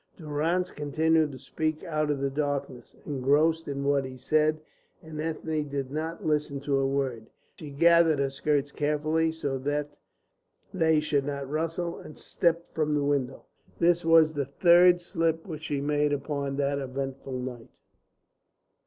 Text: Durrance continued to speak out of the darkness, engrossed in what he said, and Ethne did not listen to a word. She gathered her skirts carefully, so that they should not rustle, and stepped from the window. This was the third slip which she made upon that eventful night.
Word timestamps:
Durrance 0.17 0.71
continued 0.71 1.31
to 1.31 1.37
speak 1.37 1.83
out 1.83 2.09
of 2.09 2.17
the 2.21 2.31
darkness, 2.31 2.95
engrossed 3.05 3.67
in 3.67 3.83
what 3.83 4.03
he 4.03 4.17
said, 4.17 4.59
and 5.03 5.21
Ethne 5.21 5.67
did 5.69 5.91
not 5.91 6.25
listen 6.25 6.59
to 6.61 6.79
a 6.79 6.87
word. 6.87 7.27
She 7.59 7.69
gathered 7.69 8.17
her 8.17 8.31
skirts 8.31 8.71
carefully, 8.71 9.31
so 9.31 9.59
that 9.59 9.95
they 10.73 11.01
should 11.01 11.25
not 11.25 11.47
rustle, 11.47 11.99
and 11.99 12.17
stepped 12.17 12.73
from 12.73 12.95
the 12.95 13.03
window. 13.03 13.43
This 13.77 14.03
was 14.03 14.33
the 14.33 14.45
third 14.45 14.99
slip 15.01 15.45
which 15.45 15.65
she 15.65 15.81
made 15.81 16.13
upon 16.13 16.55
that 16.55 16.79
eventful 16.79 17.37
night. 17.37 17.69